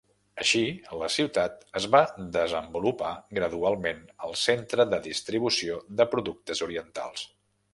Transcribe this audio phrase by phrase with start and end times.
[0.43, 0.61] Així,
[1.01, 2.01] la ciutat es va
[2.37, 3.11] desenvolupar
[3.41, 7.29] gradualment al centre de distribució de productes orientals.